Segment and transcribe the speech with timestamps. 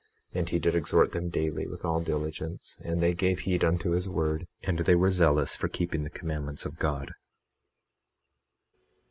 [0.33, 4.09] And he did exhort them daily, with all diligence; and they gave heed unto his
[4.09, 7.11] word, and they were zealous for keeping the commandments of God.